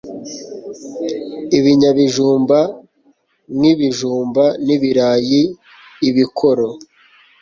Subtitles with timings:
[1.57, 2.59] Ibinyabijumba
[3.57, 5.41] nk' Ibijumba n' ibirayi,
[6.09, 6.67] ibikoro